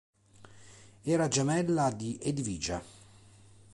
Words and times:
Era 1.03 1.27
gemella 1.27 1.91
di 1.91 2.17
Edvige. 2.19 2.81